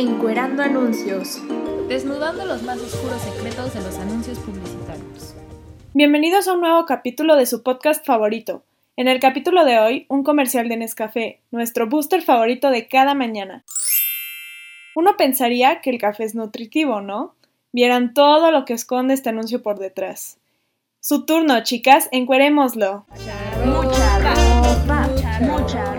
Encuerando 0.00 0.62
anuncios. 0.62 1.42
Desnudando 1.88 2.44
los 2.44 2.62
más 2.62 2.78
oscuros 2.78 3.20
secretos 3.20 3.74
de 3.74 3.80
los 3.80 3.96
anuncios 3.96 4.38
publicitarios. 4.38 5.34
Bienvenidos 5.92 6.46
a 6.46 6.52
un 6.52 6.60
nuevo 6.60 6.86
capítulo 6.86 7.34
de 7.34 7.46
su 7.46 7.64
podcast 7.64 8.06
favorito. 8.06 8.62
En 8.96 9.08
el 9.08 9.18
capítulo 9.18 9.64
de 9.64 9.80
hoy, 9.80 10.06
un 10.08 10.22
comercial 10.22 10.68
de 10.68 10.76
Nescafé, 10.76 11.40
nuestro 11.50 11.88
booster 11.88 12.22
favorito 12.22 12.70
de 12.70 12.86
cada 12.86 13.14
mañana. 13.14 13.64
Uno 14.94 15.16
pensaría 15.16 15.80
que 15.80 15.90
el 15.90 15.98
café 15.98 16.22
es 16.22 16.36
nutritivo, 16.36 17.00
¿no? 17.00 17.34
Vieran 17.72 18.14
todo 18.14 18.52
lo 18.52 18.64
que 18.64 18.74
esconde 18.74 19.14
este 19.14 19.30
anuncio 19.30 19.64
por 19.64 19.80
detrás. 19.80 20.38
Su 21.00 21.26
turno, 21.26 21.64
chicas, 21.64 22.08
encuerémoslo. 22.12 23.04
Mucha 23.66 24.18
ropa, 24.20 25.08
mucha 25.40 25.84
ropa. 25.94 25.97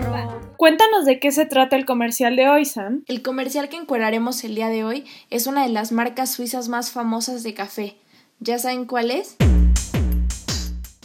Cuéntanos 0.60 1.06
de 1.06 1.18
qué 1.18 1.32
se 1.32 1.46
trata 1.46 1.74
el 1.74 1.86
comercial 1.86 2.36
de 2.36 2.50
hoy, 2.50 2.66
Sam. 2.66 3.02
El 3.06 3.22
comercial 3.22 3.70
que 3.70 3.78
encueraremos 3.78 4.44
el 4.44 4.54
día 4.54 4.68
de 4.68 4.84
hoy 4.84 5.06
es 5.30 5.46
una 5.46 5.62
de 5.62 5.70
las 5.70 5.90
marcas 5.90 6.32
suizas 6.32 6.68
más 6.68 6.90
famosas 6.90 7.42
de 7.42 7.54
café. 7.54 7.96
¿Ya 8.40 8.58
saben 8.58 8.84
cuál 8.84 9.10
es? 9.10 9.36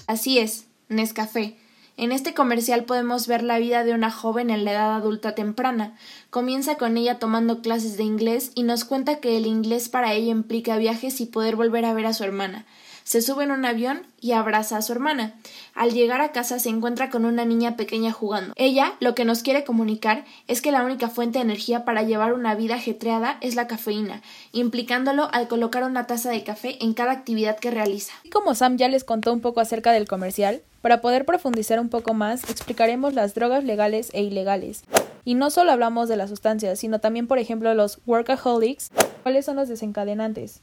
Así 0.07 0.39
es, 0.39 0.65
Nescafé. 0.89 1.55
En 1.95 2.11
este 2.11 2.33
comercial 2.33 2.83
podemos 2.83 3.27
ver 3.27 3.43
la 3.43 3.57
vida 3.57 3.85
de 3.85 3.93
una 3.93 4.11
joven 4.11 4.49
en 4.49 4.65
la 4.65 4.73
edad 4.73 4.93
adulta 4.93 5.35
temprana. 5.35 5.95
Comienza 6.29 6.75
con 6.75 6.97
ella 6.97 7.17
tomando 7.17 7.61
clases 7.61 7.95
de 7.95 8.03
inglés 8.03 8.51
y 8.55 8.63
nos 8.63 8.83
cuenta 8.83 9.21
que 9.21 9.37
el 9.37 9.45
inglés 9.45 9.87
para 9.87 10.11
ella 10.11 10.31
implica 10.31 10.75
viajes 10.75 11.21
y 11.21 11.27
poder 11.27 11.55
volver 11.55 11.85
a 11.85 11.93
ver 11.93 12.07
a 12.07 12.13
su 12.13 12.25
hermana 12.25 12.65
se 13.05 13.21
sube 13.21 13.43
en 13.43 13.51
un 13.51 13.63
avión 13.65 14.07
y 14.19 14.31
abraza 14.31 14.77
a 14.77 14.81
su 14.81 14.91
hermana. 14.91 15.35
Al 15.75 15.91
llegar 15.91 16.21
a 16.21 16.31
casa 16.31 16.57
se 16.57 16.69
encuentra 16.69 17.11
con 17.11 17.23
una 17.23 17.45
niña 17.45 17.77
pequeña 17.77 18.11
jugando. 18.11 18.53
Ella 18.57 18.95
lo 18.99 19.13
que 19.13 19.25
nos 19.25 19.43
quiere 19.43 19.63
comunicar 19.63 20.25
es 20.47 20.59
que 20.59 20.71
la 20.71 20.83
única 20.83 21.09
fuente 21.09 21.37
de 21.37 21.43
energía 21.43 21.85
para 21.85 22.01
llevar 22.01 22.33
una 22.33 22.55
vida 22.55 22.75
ajetreada 22.75 23.37
es 23.41 23.55
la 23.55 23.67
cafeína, 23.67 24.23
implicándolo 24.53 25.29
al 25.31 25.47
colocar 25.47 25.83
una 25.83 26.07
taza 26.07 26.31
de 26.31 26.43
café 26.43 26.83
en 26.83 26.95
cada 26.95 27.11
actividad 27.11 27.59
que 27.59 27.69
realiza. 27.69 28.13
Y 28.23 28.31
como 28.31 28.55
Sam 28.55 28.75
ya 28.75 28.87
les 28.87 29.03
contó 29.03 29.31
un 29.31 29.39
poco 29.39 29.59
acerca 29.59 29.91
del 29.91 30.07
comercial, 30.07 30.63
para 30.81 31.01
poder 31.01 31.25
profundizar 31.25 31.79
un 31.79 31.89
poco 31.89 32.15
más, 32.15 32.43
explicaremos 32.49 33.13
las 33.13 33.35
drogas 33.35 33.63
legales 33.63 34.09
e 34.13 34.23
ilegales. 34.23 34.83
Y 35.23 35.35
no 35.35 35.51
solo 35.51 35.71
hablamos 35.71 36.09
de 36.09 36.17
las 36.17 36.31
sustancias, 36.31 36.79
sino 36.79 36.99
también, 36.99 37.27
por 37.27 37.37
ejemplo, 37.37 37.73
los 37.75 37.99
workaholics, 38.07 38.89
cuáles 39.21 39.45
son 39.45 39.55
los 39.57 39.67
desencadenantes, 39.67 40.61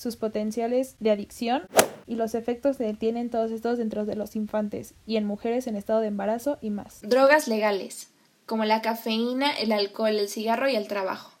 sus 0.00 0.16
potenciales 0.16 0.96
de 0.98 1.10
adicción 1.10 1.66
y 2.06 2.14
los 2.14 2.34
efectos 2.34 2.78
que 2.78 2.94
tienen 2.94 3.28
todos 3.28 3.50
estos 3.50 3.76
dentro 3.76 4.06
de 4.06 4.16
los 4.16 4.34
infantes 4.34 4.94
y 5.04 5.18
en 5.18 5.26
mujeres 5.26 5.66
en 5.66 5.76
estado 5.76 6.00
de 6.00 6.06
embarazo 6.06 6.56
y 6.62 6.70
más. 6.70 7.02
Drogas 7.02 7.48
legales, 7.48 8.08
como 8.46 8.64
la 8.64 8.80
cafeína, 8.80 9.50
el 9.50 9.72
alcohol, 9.72 10.16
el 10.16 10.30
cigarro 10.30 10.70
y 10.70 10.74
el 10.74 10.88
trabajo. 10.88 11.32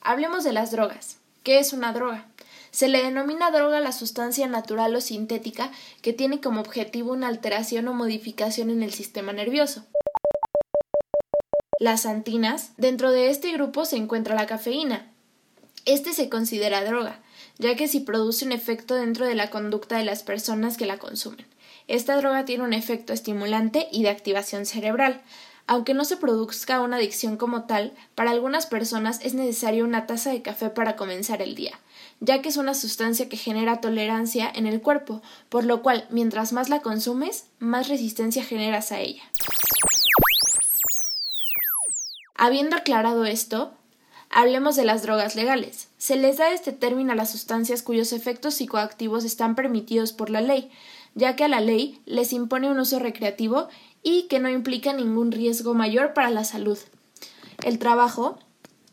Hablemos 0.00 0.42
de 0.42 0.52
las 0.52 0.72
drogas. 0.72 1.18
¿Qué 1.44 1.60
es 1.60 1.72
una 1.72 1.92
droga? 1.92 2.26
Se 2.72 2.88
le 2.88 3.04
denomina 3.04 3.52
droga 3.52 3.78
la 3.78 3.92
sustancia 3.92 4.48
natural 4.48 4.96
o 4.96 5.00
sintética 5.00 5.70
que 6.02 6.12
tiene 6.12 6.40
como 6.40 6.60
objetivo 6.60 7.12
una 7.12 7.28
alteración 7.28 7.86
o 7.86 7.94
modificación 7.94 8.70
en 8.70 8.82
el 8.82 8.92
sistema 8.92 9.32
nervioso. 9.32 9.84
Las 11.78 12.04
antinas, 12.04 12.72
dentro 12.78 13.12
de 13.12 13.30
este 13.30 13.52
grupo 13.52 13.84
se 13.84 13.96
encuentra 13.96 14.34
la 14.34 14.46
cafeína. 14.46 15.12
Este 15.84 16.12
se 16.12 16.28
considera 16.28 16.84
droga, 16.84 17.20
ya 17.58 17.76
que 17.76 17.88
si 17.88 18.00
produce 18.00 18.44
un 18.44 18.52
efecto 18.52 18.94
dentro 18.94 19.26
de 19.26 19.34
la 19.34 19.50
conducta 19.50 19.96
de 19.98 20.04
las 20.04 20.22
personas 20.22 20.76
que 20.76 20.86
la 20.86 20.98
consumen. 20.98 21.46
Esta 21.86 22.16
droga 22.16 22.44
tiene 22.44 22.64
un 22.64 22.72
efecto 22.72 23.12
estimulante 23.12 23.88
y 23.90 24.02
de 24.02 24.10
activación 24.10 24.66
cerebral. 24.66 25.22
Aunque 25.66 25.94
no 25.94 26.04
se 26.04 26.16
produzca 26.16 26.80
una 26.80 26.96
adicción 26.96 27.36
como 27.36 27.64
tal, 27.64 27.92
para 28.14 28.30
algunas 28.30 28.66
personas 28.66 29.20
es 29.22 29.34
necesario 29.34 29.84
una 29.84 30.06
taza 30.06 30.30
de 30.30 30.42
café 30.42 30.70
para 30.70 30.96
comenzar 30.96 31.42
el 31.42 31.54
día, 31.54 31.78
ya 32.20 32.40
que 32.40 32.48
es 32.48 32.56
una 32.56 32.74
sustancia 32.74 33.28
que 33.28 33.36
genera 33.36 33.80
tolerancia 33.80 34.50
en 34.54 34.66
el 34.66 34.80
cuerpo, 34.80 35.20
por 35.48 35.64
lo 35.64 35.82
cual 35.82 36.06
mientras 36.10 36.52
más 36.52 36.70
la 36.70 36.80
consumes, 36.80 37.46
más 37.58 37.88
resistencia 37.88 38.44
generas 38.44 38.92
a 38.92 39.00
ella. 39.00 39.22
Habiendo 42.34 42.76
aclarado 42.76 43.24
esto, 43.24 43.74
Hablemos 44.30 44.76
de 44.76 44.84
las 44.84 45.02
drogas 45.02 45.36
legales. 45.36 45.87
Se 45.98 46.16
les 46.16 46.38
da 46.38 46.52
este 46.52 46.72
término 46.72 47.12
a 47.12 47.16
las 47.16 47.32
sustancias 47.32 47.82
cuyos 47.82 48.12
efectos 48.12 48.54
psicoactivos 48.54 49.24
están 49.24 49.56
permitidos 49.56 50.12
por 50.12 50.30
la 50.30 50.40
ley, 50.40 50.70
ya 51.14 51.34
que 51.34 51.44
a 51.44 51.48
la 51.48 51.60
ley 51.60 52.00
les 52.06 52.32
impone 52.32 52.70
un 52.70 52.78
uso 52.78 53.00
recreativo 53.00 53.68
y 54.04 54.22
que 54.28 54.38
no 54.38 54.48
implica 54.48 54.92
ningún 54.92 55.32
riesgo 55.32 55.74
mayor 55.74 56.14
para 56.14 56.30
la 56.30 56.44
salud. 56.44 56.78
El 57.64 57.80
trabajo, 57.80 58.38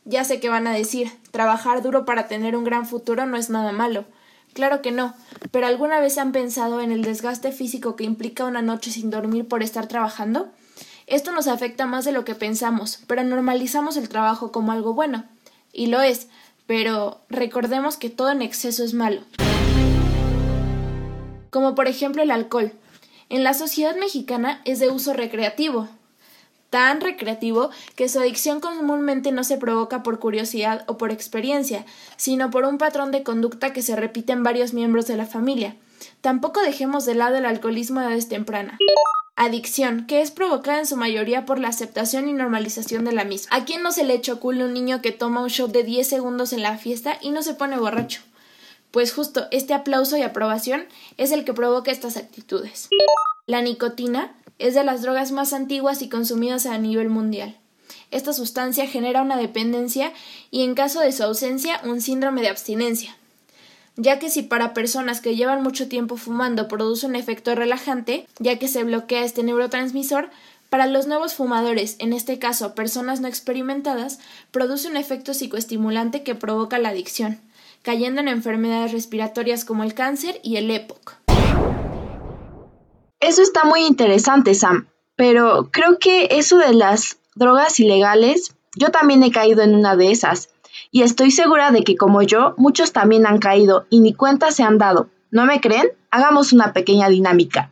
ya 0.04 0.24
sé 0.24 0.40
que 0.40 0.50
van 0.50 0.66
a 0.66 0.74
decir, 0.74 1.12
trabajar 1.30 1.84
duro 1.84 2.06
para 2.06 2.28
tener 2.28 2.56
un 2.56 2.64
gran 2.64 2.88
futuro 2.88 3.28
no 3.28 3.38
es 3.38 3.52
nada 3.52 3.72
malo. 3.72 4.06
Claro 4.54 4.82
que 4.82 4.92
no, 4.92 5.14
pero 5.52 5.68
¿alguna 5.68 6.00
vez 6.00 6.18
han 6.18 6.32
pensado 6.32 6.82
en 6.82 6.92
el 6.92 7.04
desgaste 7.04 7.52
físico 7.52 7.96
que 7.96 8.04
implica 8.04 8.46
una 8.46 8.64
noche 8.64 8.90
sin 8.90 9.12
dormir 9.12 9.48
por 9.48 9.62
estar 9.62 9.88
trabajando? 9.88 10.50
Esto 11.06 11.32
nos 11.32 11.48
afecta 11.48 11.86
más 11.86 12.04
de 12.06 12.14
lo 12.14 12.26
que 12.26 12.34
pensamos, 12.34 13.00
pero 13.06 13.24
normalizamos 13.24 13.96
el 13.96 14.10
trabajo 14.10 14.52
como 14.52 14.72
algo 14.72 14.96
bueno. 14.96 15.26
Y 15.72 15.88
lo 15.88 16.02
es, 16.02 16.30
pero 16.68 17.22
recordemos 17.30 17.98
que 17.98 18.10
todo 18.10 18.32
en 18.32 18.42
exceso 18.42 18.84
es 18.84 18.94
malo. 18.94 19.22
Como 21.50 21.76
por 21.76 21.88
ejemplo 21.88 22.24
el 22.24 22.32
alcohol. 22.32 22.74
En 23.30 23.44
la 23.44 23.54
sociedad 23.54 23.96
mexicana 23.96 24.62
es 24.66 24.80
de 24.80 24.90
uso 24.90 25.14
recreativo, 25.14 25.88
tan 26.70 27.02
recreativo 27.02 27.70
que 27.96 28.10
su 28.10 28.20
adicción 28.20 28.60
comúnmente 28.60 29.32
no 29.32 29.44
se 29.44 29.58
provoca 29.58 30.04
por 30.04 30.20
curiosidad 30.20 30.84
o 30.88 30.98
por 30.98 31.12
experiencia, 31.12 31.86
sino 32.18 32.52
por 32.52 32.66
un 32.66 32.78
patrón 32.78 33.12
de 33.12 33.24
conducta 33.24 33.74
que 33.74 33.82
se 33.82 33.96
repite 33.96 34.34
en 34.34 34.44
varios 34.44 34.74
miembros 34.74 35.08
de 35.08 35.18
la 35.18 35.26
familia. 35.26 35.76
Tampoco 36.22 36.62
dejemos 36.62 37.06
de 37.06 37.16
lado 37.16 37.38
el 37.38 37.46
alcoholismo 37.46 38.00
a 38.00 38.06
edades 38.06 38.28
tempranas. 38.28 38.78
Adicción, 39.38 40.06
que 40.08 40.22
es 40.22 40.32
provocada 40.32 40.80
en 40.80 40.86
su 40.86 40.96
mayoría 40.96 41.46
por 41.46 41.60
la 41.60 41.68
aceptación 41.68 42.30
y 42.30 42.34
normalización 42.34 43.04
de 43.04 43.12
la 43.12 43.26
misma. 43.26 43.54
¿A 43.54 43.66
quién 43.66 43.84
no 43.84 43.92
se 43.92 44.06
le 44.06 44.22
chocula 44.22 44.64
un 44.64 44.74
niño 44.74 45.02
que 45.02 45.12
toma 45.12 45.42
un 45.42 45.50
shot 45.50 45.74
de 45.74 45.84
10 45.84 46.08
segundos 46.08 46.54
en 46.54 46.62
la 46.62 46.78
fiesta 46.78 47.18
y 47.22 47.32
no 47.32 47.44
se 47.44 47.54
pone 47.54 47.78
borracho? 47.78 48.22
Pues 48.92 49.12
justo 49.12 49.48
este 49.52 49.74
aplauso 49.74 50.16
y 50.16 50.22
aprobación 50.22 50.86
es 51.18 51.34
el 51.34 51.44
que 51.44 51.54
provoca 51.54 51.92
estas 51.92 52.16
actitudes. 52.16 52.88
La 53.46 53.62
nicotina 53.62 54.34
es 54.58 54.74
de 54.74 54.86
las 54.86 55.02
drogas 55.02 55.34
más 55.34 55.52
antiguas 55.52 56.02
y 56.02 56.08
consumidas 56.08 56.66
a 56.66 56.78
nivel 56.78 57.10
mundial. 57.10 57.58
Esta 58.12 58.32
sustancia 58.32 58.88
genera 58.88 59.22
una 59.22 59.36
dependencia 59.36 60.14
y 60.50 60.64
en 60.64 60.76
caso 60.76 61.02
de 61.02 61.12
su 61.12 61.24
ausencia 61.24 61.82
un 61.84 62.00
síndrome 62.00 62.42
de 62.42 62.48
abstinencia, 62.48 63.18
ya 63.98 64.20
que 64.20 64.30
si 64.30 64.44
para 64.44 64.74
personas 64.74 65.22
que 65.22 65.36
llevan 65.36 65.64
mucho 65.64 65.88
tiempo 65.88 66.18
fumando 66.18 66.68
produce 66.68 67.06
un 67.06 67.16
efecto 67.16 67.56
relajante, 67.56 68.28
ya 68.40 68.60
que 68.60 68.68
se 68.68 68.84
bloquea 68.84 69.24
este 69.24 69.44
neurotransmisor, 69.44 70.30
para 70.70 70.88
los 70.88 71.08
nuevos 71.08 71.36
fumadores, 71.36 71.96
en 72.00 72.12
este 72.12 72.40
caso 72.40 72.76
personas 72.76 73.22
no 73.22 73.28
experimentadas, 73.28 74.20
produce 74.52 74.90
un 74.90 74.98
efecto 74.98 75.34
psicoestimulante 75.34 76.24
que 76.24 76.36
provoca 76.36 76.80
la 76.80 76.90
adicción, 76.90 77.40
cayendo 77.82 78.20
en 78.22 78.28
enfermedades 78.28 78.92
respiratorias 78.92 79.64
como 79.64 79.84
el 79.84 79.94
cáncer 79.94 80.40
y 80.44 80.58
el 80.58 80.70
EPOC. 80.70 81.16
Eso 83.20 83.42
está 83.42 83.64
muy 83.64 83.86
interesante, 83.86 84.54
Sam, 84.54 84.88
pero 85.16 85.70
creo 85.72 85.98
que 86.00 86.28
eso 86.32 86.58
de 86.58 86.74
las 86.74 87.18
drogas 87.36 87.80
ilegales, 87.80 88.56
yo 88.76 88.92
también 88.92 89.24
he 89.24 89.32
caído 89.32 89.62
en 89.62 89.76
una 89.76 89.96
de 89.96 90.12
esas. 90.12 90.50
Y 90.92 91.04
estoy 91.04 91.32
segura 91.32 91.72
de 91.72 91.84
que 91.84 91.96
como 91.96 92.22
yo, 92.22 92.54
muchos 92.58 92.94
también 92.94 93.26
han 93.28 93.40
caído 93.40 93.86
y 93.90 94.00
ni 94.00 94.14
cuenta 94.14 94.52
se 94.52 94.64
han 94.64 94.78
dado. 94.78 95.10
¿No 95.32 95.46
me 95.46 95.62
creen? 95.62 95.90
Hagamos 96.12 96.54
una 96.54 96.74
pequeña 96.74 97.10
dinámica. 97.10 97.72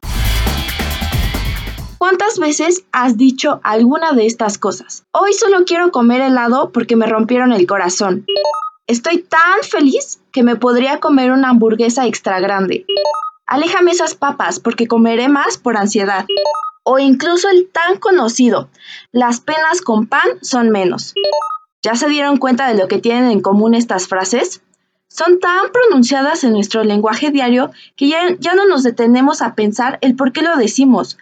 ¿Cuántas 1.97 2.37
veces 2.37 2.83
has 2.91 3.15
dicho 3.15 3.61
alguna 3.63 4.11
de 4.11 4.25
estas 4.25 4.57
cosas? 4.57 5.05
Hoy 5.11 5.33
solo 5.33 5.63
quiero 5.65 5.91
comer 5.91 6.21
helado 6.21 6.71
porque 6.71 6.97
me 6.97 7.07
rompieron 7.07 7.53
el 7.53 7.65
corazón. 7.65 8.25
Estoy 8.87 9.19
tan 9.23 9.63
feliz 9.63 10.19
que 10.33 10.43
me 10.43 10.57
podría 10.57 10.99
comer 10.99 11.31
una 11.31 11.51
hamburguesa 11.51 12.05
extra 12.05 12.41
grande. 12.41 12.85
Aléjame 13.45 13.91
esas 13.91 14.15
papas 14.15 14.59
porque 14.59 14.87
comeré 14.87 15.29
más 15.29 15.57
por 15.57 15.77
ansiedad. 15.77 16.25
O 16.83 16.99
incluso 16.99 17.47
el 17.49 17.69
tan 17.71 17.97
conocido, 17.97 18.67
las 19.13 19.39
penas 19.39 19.79
con 19.81 20.07
pan 20.07 20.27
son 20.41 20.69
menos. 20.69 21.13
¿Ya 21.83 21.95
se 21.95 22.07
dieron 22.07 22.37
cuenta 22.37 22.69
de 22.69 22.75
lo 22.75 22.87
que 22.87 22.99
tienen 22.99 23.29
en 23.29 23.41
común 23.41 23.75
estas 23.75 24.07
frases? 24.07 24.61
Son 25.09 25.41
tan 25.41 25.69
pronunciadas 25.73 26.45
en 26.45 26.53
nuestro 26.53 26.85
lenguaje 26.85 27.29
diario 27.29 27.71
que 27.97 28.07
ya, 28.07 28.55
no 28.55 28.65
nos 28.67 28.83
detenemos 28.83 29.41
a 29.41 29.53
pensar 29.53 29.99
el 30.01 30.15
por 30.15 30.31
qué 30.31 30.41
lo 30.41 30.55
decimos. 30.55 31.17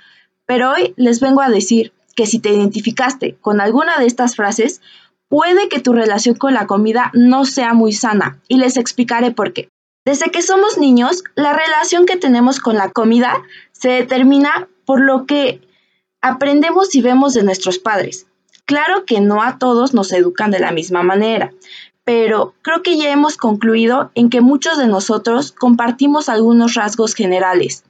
Pero 0.45 0.71
hoy 0.71 0.93
les 0.97 1.19
vengo 1.19 1.41
a 1.41 1.49
decir 1.49 1.93
que 2.15 2.27
si 2.27 2.39
te 2.39 2.51
identificaste 2.51 3.35
con 3.41 3.59
alguna 3.59 3.97
de 3.97 4.05
estas 4.05 4.35
frases, 4.35 4.81
puede 5.27 5.67
que 5.67 5.79
tu 5.79 5.93
relación 5.93 6.35
con 6.35 6.53
la 6.53 6.67
comida 6.67 7.09
no 7.15 7.45
sea 7.45 7.73
muy 7.73 7.91
sana 7.91 8.37
y 8.47 8.57
les 8.57 8.77
explicaré 8.77 9.31
por 9.31 9.53
qué. 9.53 9.67
Desde 10.05 10.29
que 10.29 10.43
somos 10.43 10.77
niños, 10.77 11.23
la 11.35 11.53
relación 11.53 12.05
que 12.05 12.17
tenemos 12.17 12.59
con 12.59 12.75
la 12.75 12.91
comida 12.91 13.41
se 13.71 13.89
determina 13.89 14.67
por 14.85 15.01
lo 15.01 15.25
que 15.25 15.61
aprendemos 16.21 16.93
y 16.93 17.01
vemos 17.01 17.33
de 17.33 17.43
nuestros 17.43 17.79
padres. 17.79 18.27
Claro 18.71 19.03
que 19.03 19.19
no 19.19 19.43
a 19.43 19.57
todos 19.57 19.93
nos 19.93 20.13
educan 20.13 20.49
de 20.49 20.59
la 20.59 20.71
misma 20.71 21.03
manera, 21.03 21.51
pero 22.05 22.53
creo 22.61 22.81
que 22.81 22.97
ya 22.97 23.11
hemos 23.11 23.35
concluido 23.35 24.11
en 24.15 24.29
que 24.29 24.39
muchos 24.39 24.77
de 24.77 24.87
nosotros 24.87 25.51
compartimos 25.51 26.29
algunos 26.29 26.75
rasgos 26.75 27.13
generales. 27.13 27.83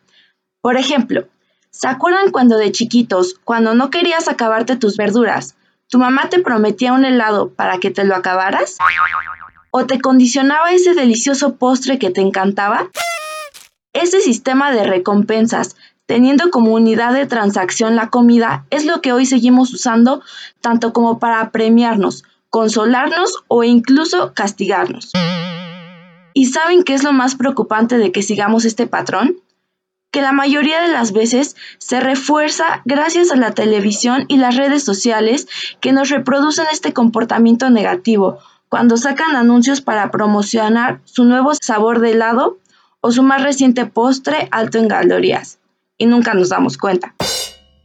Por 0.60 0.78
ejemplo, 0.78 1.28
¿se 1.70 1.88
acuerdan 1.88 2.32
cuando 2.32 2.58
de 2.58 2.72
chiquitos, 2.72 3.36
cuando 3.44 3.76
no 3.76 3.92
querías 3.92 4.28
acabarte 4.28 4.76
tus 4.76 4.98
verduras, 4.98 5.56
tu 5.88 6.00
mamá 6.00 6.30
te 6.32 6.40
prometía 6.40 6.94
un 6.94 7.06
helado 7.06 7.50
para 7.50 7.78
que 7.78 7.92
te 7.92 8.04
lo 8.04 8.16
acabaras? 8.16 8.80
¿O 9.70 9.86
te 9.86 10.02
condicionaba 10.02 10.72
ese 10.72 10.96
delicioso 10.96 11.58
postre 11.58 12.00
que 12.00 12.10
te 12.10 12.22
encantaba? 12.22 12.90
Ese 13.94 14.20
sistema 14.20 14.72
de 14.72 14.84
recompensas, 14.84 15.76
teniendo 16.06 16.50
como 16.52 16.74
unidad 16.74 17.14
de 17.14 17.26
transacción 17.26 17.96
la 17.96 18.10
comida, 18.10 18.66
es 18.70 18.86
lo 18.86 19.02
que 19.02 19.14
hoy 19.14 19.26
seguimos 19.26 19.74
usando 19.74 20.22
tanto 20.60 20.94
como 20.94 21.20
para 21.20 21.52
premiarnos, 21.52 22.24
consolarnos 22.50 23.44
o 23.48 23.64
incluso 23.64 24.34
castigarnos. 24.34 25.12
¿Y 26.34 26.46
saben 26.48 26.84
qué 26.84 26.94
es 26.94 27.04
lo 27.04 27.14
más 27.14 27.36
preocupante 27.36 27.98
de 27.98 28.12
que 28.12 28.24
sigamos 28.24 28.66
este 28.66 28.88
patrón? 28.88 29.38
Que 30.12 30.22
la 30.22 30.34
mayoría 30.34 30.82
de 30.82 30.90
las 30.90 31.14
veces 31.14 31.56
se 31.78 32.00
refuerza 32.02 32.82
gracias 32.84 33.32
a 33.32 33.38
la 33.38 33.52
televisión 33.52 34.26
y 34.28 34.38
las 34.38 34.58
redes 34.58 34.84
sociales 34.84 35.48
que 35.80 35.94
nos 35.94 36.10
reproducen 36.10 36.66
este 36.72 36.94
comportamiento 36.94 37.70
negativo 37.70 38.40
cuando 38.68 38.98
sacan 38.98 39.36
anuncios 39.36 39.82
para 39.82 40.12
promocionar 40.12 41.02
su 41.06 41.26
nuevo 41.26 41.52
sabor 41.54 42.00
de 42.00 42.12
helado 42.12 42.58
o 43.02 43.12
su 43.12 43.24
más 43.24 43.44
reciente 43.44 43.86
postre 43.86 44.48
alto 44.52 44.78
en 44.78 44.88
calorías. 44.88 45.61
Y 46.02 46.08
nunca 46.08 46.34
nos 46.34 46.50
damos 46.50 46.80
cuenta. 46.80 47.14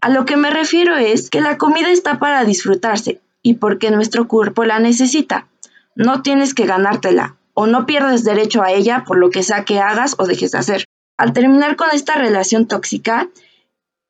A 0.00 0.08
lo 0.08 0.24
que 0.24 0.38
me 0.38 0.48
refiero 0.48 0.96
es 0.96 1.28
que 1.28 1.42
la 1.42 1.58
comida 1.58 1.90
está 1.90 2.18
para 2.18 2.44
disfrutarse 2.44 3.20
y 3.42 3.56
porque 3.56 3.90
nuestro 3.90 4.26
cuerpo 4.26 4.64
la 4.64 4.78
necesita. 4.78 5.48
No 5.94 6.22
tienes 6.22 6.54
que 6.54 6.64
ganártela 6.64 7.36
o 7.52 7.66
no 7.66 7.84
pierdes 7.84 8.24
derecho 8.24 8.62
a 8.62 8.72
ella 8.72 9.04
por 9.06 9.18
lo 9.18 9.28
que 9.28 9.42
sea 9.42 9.66
que 9.66 9.80
hagas 9.80 10.14
o 10.16 10.26
dejes 10.26 10.52
de 10.52 10.58
hacer. 10.58 10.84
Al 11.18 11.34
terminar 11.34 11.76
con 11.76 11.88
esta 11.92 12.14
relación 12.14 12.66
tóxica, 12.66 13.28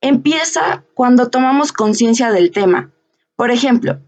empieza 0.00 0.84
cuando 0.94 1.28
tomamos 1.28 1.72
conciencia 1.72 2.30
del 2.30 2.52
tema. 2.52 2.92
Por 3.34 3.50
ejemplo, 3.50 3.98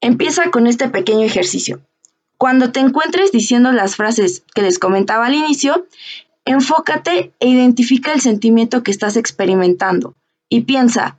empieza 0.00 0.50
con 0.50 0.66
este 0.66 0.88
pequeño 0.88 1.26
ejercicio. 1.26 1.82
Cuando 2.38 2.72
te 2.72 2.80
encuentres 2.80 3.30
diciendo 3.30 3.72
las 3.72 3.94
frases 3.94 4.42
que 4.54 4.62
les 4.62 4.78
comentaba 4.78 5.26
al 5.26 5.34
inicio, 5.34 5.86
enfócate 6.48 7.34
e 7.40 7.48
identifica 7.48 8.12
el 8.12 8.20
sentimiento 8.20 8.82
que 8.82 8.90
estás 8.90 9.16
experimentando 9.16 10.14
y 10.48 10.62
piensa 10.62 11.18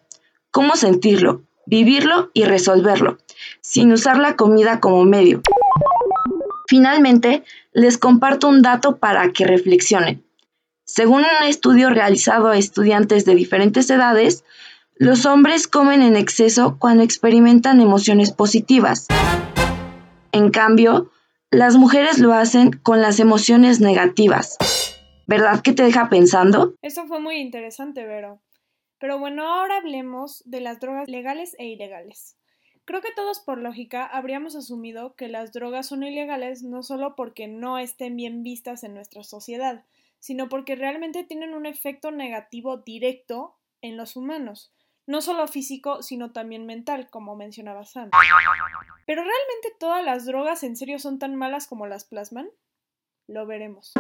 cómo 0.50 0.76
sentirlo, 0.76 1.44
vivirlo 1.68 2.31
y 2.34 2.46
resolverlo, 2.46 3.20
sin 3.62 3.92
usar 3.92 4.18
la 4.18 4.36
comida 4.36 4.80
como 4.80 5.06
medio. 5.06 5.42
Finalmente, 6.68 7.44
les 7.74 8.00
comparto 8.00 8.48
un 8.48 8.64
dato 8.64 8.98
para 8.98 9.31
que 9.31 9.46
reflexionen. 9.46 10.24
Según 10.84 11.20
un 11.22 11.48
estudio 11.48 11.92
realizado 11.92 12.48
a 12.48 12.58
estudiantes 12.58 13.24
de 13.26 13.36
diferentes 13.36 13.88
edades, 13.92 14.44
los 14.96 15.28
hombres 15.28 15.68
comen 15.68 16.02
en 16.02 16.16
exceso 16.16 16.78
cuando 16.80 17.04
experimentan 17.04 17.81
emociones 17.81 18.31
positivas. 18.31 19.06
En 20.31 20.50
cambio, 20.50 21.12
las 21.52 21.76
mujeres 21.76 22.18
lo 22.18 22.34
hacen 22.34 22.72
con 22.72 23.02
las 23.02 23.20
emociones 23.20 23.80
negativas. 23.80 24.58
¿Verdad 25.30 25.62
que 25.62 25.74
te 25.74 25.84
deja 25.84 26.10
pensando? 26.10 26.74
Eso 26.81 27.06
fue 27.06 27.20
muy 27.20 27.36
interesante, 27.36 28.04
Vero. 28.04 28.42
Pero 28.98 29.20
bueno, 29.20 29.48
ahora 29.48 29.78
hablemos 29.78 30.42
de 30.48 30.60
las 30.60 30.80
drogas 30.80 31.08
legales 31.08 31.56
e 31.60 31.68
ilegales. 31.68 32.36
Creo 32.84 33.02
que 33.02 33.12
todos 33.16 33.40
por 33.40 33.60
lógica 33.60 34.08
habríamos 34.08 34.56
asumido 34.56 35.14
que 35.14 35.28
las 35.28 35.52
drogas 35.52 35.86
son 35.86 36.02
ilegales 36.02 36.64
no 36.64 36.81
solo 36.81 37.16
porque 37.16 37.48
no 37.48 37.78
estén 37.78 38.16
bien 38.16 38.42
vistas 38.42 38.84
en 38.84 38.96
nuestra 38.96 39.22
sociedad, 39.22 39.86
sino 40.18 40.50
porque 40.50 40.76
realmente 40.76 41.24
tienen 41.24 41.54
un 41.54 41.68
efecto 41.68 42.10
negativo 42.10 42.78
directo 42.78 43.56
en 43.84 43.98
los 43.98 44.16
humanos, 44.16 44.74
no 45.06 45.22
solo 45.22 45.48
físico, 45.48 46.02
sino 46.02 46.31
también 46.31 46.66
mental, 46.66 47.08
como 47.12 47.36
mencionaba 47.36 47.86
Sam. 47.86 48.10
¿Pero 49.06 49.22
realmente 49.22 49.78
todas 49.80 50.04
las 50.04 50.26
drogas 50.26 50.64
en 50.64 50.76
serio 50.76 50.98
son 50.98 51.20
tan 51.20 51.36
malas 51.36 51.68
como 51.68 51.86
las 51.86 52.04
plasman? 52.04 52.50
Lo 53.28 53.46
veremos. 53.46 53.94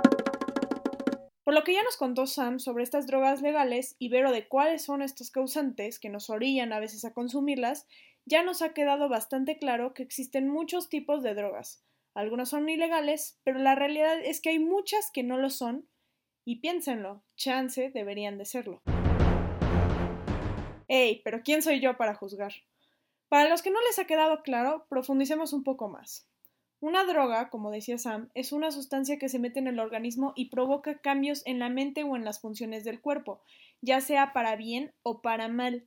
Por 1.49 1.55
lo 1.55 1.63
que 1.63 1.73
ya 1.73 1.81
nos 1.81 1.97
contó 1.97 2.27
Sam 2.27 2.59
sobre 2.59 2.83
estas 2.83 3.07
drogas 3.07 3.41
legales 3.41 3.95
y 3.97 4.09
Vero 4.09 4.31
de 4.31 4.47
cuáles 4.47 4.83
son 4.83 5.01
estos 5.01 5.31
causantes 5.31 5.97
que 5.97 6.07
nos 6.07 6.29
orillan 6.29 6.71
a 6.73 6.79
veces 6.79 7.05
a 7.05 7.13
consumirlas, 7.15 7.87
ya 8.23 8.43
nos 8.43 8.61
ha 8.61 8.75
quedado 8.75 9.09
bastante 9.09 9.57
claro 9.57 9.95
que 9.95 10.03
existen 10.03 10.47
muchos 10.47 10.89
tipos 10.89 11.23
de 11.23 11.33
drogas. 11.33 11.83
Algunas 12.13 12.49
son 12.49 12.69
ilegales, 12.69 13.39
pero 13.43 13.57
la 13.57 13.73
realidad 13.73 14.19
es 14.23 14.41
que 14.41 14.49
hay 14.49 14.59
muchas 14.59 15.09
que 15.11 15.23
no 15.23 15.37
lo 15.37 15.49
son 15.49 15.89
y 16.45 16.57
piénsenlo, 16.57 17.23
chance 17.35 17.89
deberían 17.95 18.37
de 18.37 18.45
serlo. 18.45 18.83
Ey, 20.87 21.19
pero 21.23 21.41
¿quién 21.43 21.63
soy 21.63 21.79
yo 21.79 21.97
para 21.97 22.13
juzgar? 22.13 22.53
Para 23.27 23.49
los 23.49 23.63
que 23.63 23.71
no 23.71 23.81
les 23.87 23.97
ha 23.97 24.05
quedado 24.05 24.43
claro, 24.43 24.85
profundicemos 24.87 25.51
un 25.53 25.63
poco 25.63 25.89
más. 25.89 26.29
Una 26.81 27.03
droga, 27.03 27.49
como 27.49 27.71
decía 27.71 27.97
Sam, 27.97 28.29
es 28.35 28.53
una 28.53 28.71
sustancia 28.71 29.19
que 29.19 29.27
se 29.27 29.37
mete 29.37 29.59
en 29.59 29.67
el 29.67 29.79
organismo 29.79 30.31
y 30.35 30.45
provoca 30.45 30.99
cambios 30.99 31.43
en 31.45 31.59
la 31.59 31.69
mente 31.69 32.03
o 32.03 32.15
en 32.15 32.23
las 32.23 32.39
funciones 32.39 32.85
del 32.85 33.01
cuerpo, 33.01 33.41
ya 33.81 33.99
sea 33.99 34.31
para 34.31 34.55
bien 34.55 34.93
o 35.03 35.21
para 35.21 35.49
mal. 35.49 35.85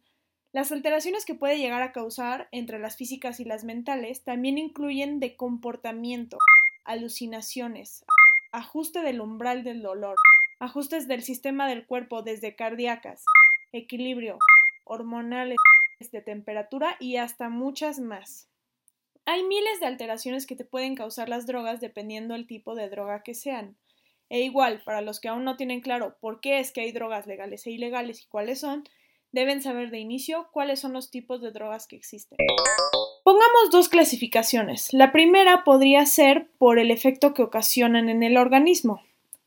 Las 0.52 0.70
alteraciones 0.70 1.24
que 1.24 1.34
puede 1.34 1.56
llegar 1.56 1.80
a 1.80 1.92
causar 1.92 2.48
entre 2.52 2.78
las 2.78 2.98
físicas 2.98 3.40
y 3.40 3.44
las 3.44 3.64
mentales 3.64 4.22
también 4.22 4.58
incluyen 4.58 5.18
de 5.18 5.34
comportamiento, 5.34 6.36
alucinaciones, 6.84 8.04
ajuste 8.52 9.00
del 9.00 9.22
umbral 9.22 9.64
del 9.64 9.80
dolor, 9.80 10.16
ajustes 10.58 11.08
del 11.08 11.22
sistema 11.22 11.66
del 11.68 11.86
cuerpo 11.86 12.22
desde 12.22 12.54
cardíacas, 12.54 13.24
equilibrio, 13.72 14.38
hormonales, 14.84 15.56
de 16.10 16.20
temperatura 16.20 16.96
y 16.98 17.16
hasta 17.16 17.48
muchas 17.48 18.00
más. 18.00 18.51
Hay 19.24 19.44
miles 19.44 19.80
de 19.80 19.86
alteraciones 19.86 20.46
que 20.46 20.56
te 20.56 20.64
pueden 20.64 20.94
causar 20.94 21.28
las 21.28 21.46
drogas 21.46 21.80
dependiendo 21.80 22.34
del 22.34 22.46
tipo 22.46 22.74
de 22.74 22.88
droga 22.88 23.22
que 23.22 23.34
sean. 23.34 23.76
E 24.28 24.40
igual, 24.40 24.82
para 24.84 25.00
los 25.00 25.20
que 25.20 25.28
aún 25.28 25.44
no 25.44 25.56
tienen 25.56 25.80
claro 25.80 26.16
por 26.20 26.40
qué 26.40 26.58
es 26.58 26.72
que 26.72 26.80
hay 26.80 26.92
drogas 26.92 27.26
legales 27.26 27.66
e 27.66 27.70
ilegales 27.70 28.22
y 28.22 28.26
cuáles 28.26 28.60
son, 28.60 28.88
deben 29.30 29.62
saber 29.62 29.90
de 29.90 29.98
inicio 29.98 30.48
cuáles 30.52 30.80
son 30.80 30.92
los 30.92 31.10
tipos 31.10 31.40
de 31.40 31.52
drogas 31.52 31.86
que 31.86 31.96
existen. 31.96 32.38
Pongamos 33.24 33.70
dos 33.70 33.88
clasificaciones. 33.88 34.92
La 34.92 35.12
primera 35.12 35.64
podría 35.64 36.04
ser 36.06 36.48
por 36.58 36.78
el 36.78 36.90
efecto 36.90 37.34
que 37.34 37.42
ocasionan 37.42 38.08
en 38.08 38.22
el 38.22 38.36
organismo 38.36 39.02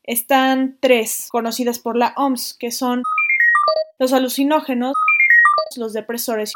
están 0.06 0.78
tres 0.80 1.28
conocidas 1.30 1.78
por 1.78 1.96
la 1.96 2.14
OMS, 2.16 2.54
que 2.54 2.70
son 2.70 3.02
los 3.98 4.12
alucinógenos, 4.12 4.94
los 5.76 5.92
depresores 5.92 6.52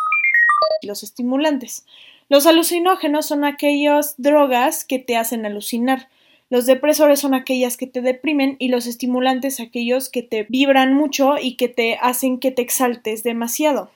y 0.80 0.86
los 0.86 1.02
estimulantes. 1.02 1.84
Los 2.30 2.46
alucinógenos 2.46 3.26
son 3.26 3.44
aquellas 3.44 4.14
drogas 4.16 4.84
que 4.84 5.00
te 5.00 5.16
hacen 5.16 5.44
alucinar. 5.44 6.08
Los 6.48 6.64
depresores 6.64 7.18
son 7.18 7.34
aquellas 7.34 7.76
que 7.76 7.88
te 7.88 8.02
deprimen 8.02 8.54
y 8.60 8.68
los 8.68 8.86
estimulantes 8.86 9.58
aquellos 9.58 10.08
que 10.08 10.22
te 10.22 10.46
vibran 10.48 10.94
mucho 10.94 11.38
y 11.42 11.56
que 11.56 11.68
te 11.68 11.98
hacen 12.00 12.38
que 12.38 12.52
te 12.52 12.62
exaltes 12.62 13.24
demasiado. 13.24 13.90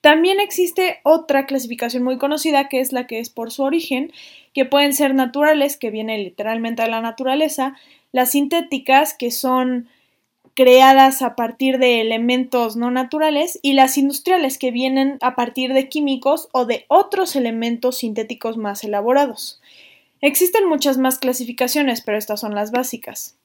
También 0.00 0.38
existe 0.38 1.00
otra 1.02 1.46
clasificación 1.46 2.04
muy 2.04 2.16
conocida 2.16 2.68
que 2.68 2.78
es 2.78 2.92
la 2.92 3.08
que 3.08 3.18
es 3.18 3.28
por 3.28 3.50
su 3.50 3.64
origen, 3.64 4.12
que 4.54 4.64
pueden 4.64 4.92
ser 4.92 5.16
naturales, 5.16 5.76
que 5.76 5.90
viene 5.90 6.16
literalmente 6.18 6.82
de 6.82 6.88
la 6.88 7.00
naturaleza, 7.00 7.74
las 8.12 8.30
sintéticas, 8.30 9.14
que 9.14 9.32
son 9.32 9.88
creadas 10.58 11.22
a 11.22 11.36
partir 11.36 11.78
de 11.78 12.00
elementos 12.00 12.74
no 12.74 12.90
naturales, 12.90 13.60
y 13.62 13.74
las 13.74 13.96
industriales, 13.96 14.58
que 14.58 14.72
vienen 14.72 15.16
a 15.20 15.36
partir 15.36 15.72
de 15.72 15.88
químicos 15.88 16.48
o 16.50 16.66
de 16.66 16.84
otros 16.88 17.36
elementos 17.36 17.98
sintéticos 17.98 18.56
más 18.56 18.82
elaborados. 18.82 19.60
Existen 20.20 20.68
muchas 20.68 20.98
más 20.98 21.20
clasificaciones, 21.20 22.00
pero 22.00 22.18
estas 22.18 22.40
son 22.40 22.56
las 22.56 22.72
básicas. 22.72 23.36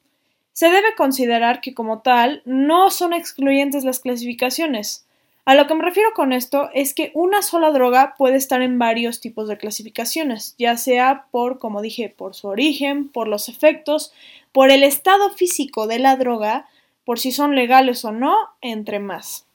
Se 0.54 0.72
debe 0.72 0.96
considerar 0.98 1.62
que 1.62 1.76
como 1.76 2.00
tal 2.00 2.42
no 2.46 2.90
son 2.90 3.14
excluyentes 3.14 3.84
las 3.84 4.00
clasificaciones. 4.00 5.06
A 5.46 5.54
lo 5.54 5.68
que 5.68 5.76
me 5.76 5.84
refiero 5.86 6.14
con 6.16 6.34
esto 6.34 6.72
es 6.74 6.96
que 6.96 7.12
una 7.14 7.44
sola 7.44 7.70
droga 7.70 8.16
puede 8.18 8.38
estar 8.38 8.64
en 8.64 8.80
varios 8.80 9.20
tipos 9.20 9.48
de 9.48 9.60
clasificaciones, 9.60 10.56
ya 10.58 10.78
sea 10.78 11.28
por, 11.30 11.60
como 11.60 11.84
dije, 11.84 12.10
por 12.10 12.34
su 12.34 12.48
origen, 12.48 13.08
por 13.08 13.28
los 13.28 13.50
efectos, 13.50 14.12
por 14.52 14.72
el 14.72 14.82
estado 14.82 15.30
físico 15.30 15.86
de 15.86 16.00
la 16.00 16.16
droga, 16.16 16.66
por 17.06 17.20
si 17.20 17.32
son 17.32 17.56
legales 17.56 18.06
o 18.06 18.12
no, 18.12 18.36
entre 18.62 19.00
más. 19.00 19.46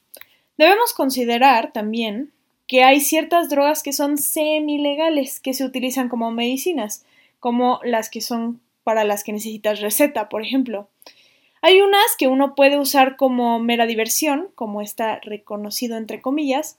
Debemos 0.56 0.92
considerar 0.92 1.72
también 1.72 2.32
que 2.66 2.82
hay 2.82 3.00
ciertas 3.00 3.48
drogas 3.48 3.82
que 3.82 3.92
son 3.92 4.18
semilegales, 4.18 5.40
que 5.40 5.54
se 5.54 5.64
utilizan 5.64 6.08
como 6.08 6.30
medicinas, 6.30 7.04
como 7.40 7.80
las 7.82 8.10
que 8.10 8.20
son 8.20 8.60
para 8.84 9.04
las 9.04 9.24
que 9.24 9.32
necesitas 9.32 9.80
receta, 9.80 10.28
por 10.28 10.42
ejemplo. 10.42 10.88
Hay 11.62 11.80
unas 11.80 12.16
que 12.16 12.28
uno 12.28 12.54
puede 12.54 12.78
usar 12.78 13.16
como 13.16 13.58
mera 13.58 13.86
diversión, 13.86 14.48
como 14.54 14.82
está 14.82 15.20
reconocido 15.20 15.96
entre 15.96 16.20
comillas, 16.20 16.78